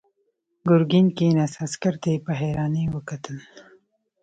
[0.69, 3.37] ګرګين کېناست، عسکر ته يې په حيرانۍ وکتل.